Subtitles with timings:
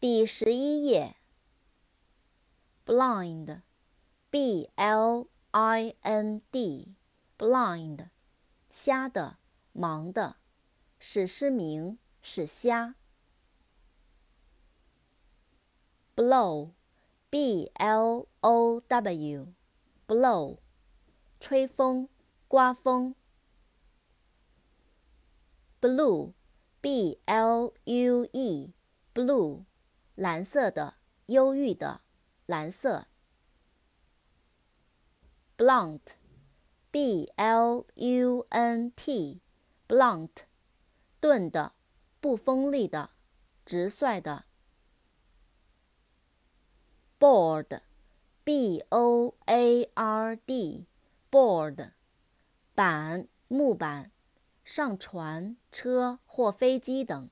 [0.00, 1.14] 第十一页。
[2.86, 8.08] blind，b l i n d，blind，
[8.70, 9.36] 瞎的，
[9.74, 10.36] 盲的，
[10.98, 12.94] 使失明，使瞎。
[16.16, 20.60] blow，b l o w，blow，
[21.38, 22.08] 吹风，
[22.48, 23.14] 刮风。
[25.78, 29.66] blue，b l u e，blue，
[30.20, 30.96] 蓝色的，
[31.28, 32.02] 忧郁的，
[32.44, 33.06] 蓝色。
[35.56, 40.42] blunt，b l u n t，blunt，
[41.22, 41.72] 钝的，
[42.20, 43.12] 不锋利的，
[43.64, 44.44] 直率的。
[47.18, 51.92] board，b o a r d，board，
[52.74, 54.12] 板，木板。
[54.66, 57.30] 上船、车或飞机等。